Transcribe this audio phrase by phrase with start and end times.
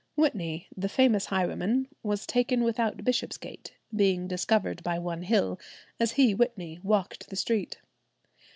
[0.15, 5.59] Whitney, the famous highwayman, was taken without Bishopsgate, being "discovered by one Hill,
[5.99, 7.77] as he (Whitney) walked the street.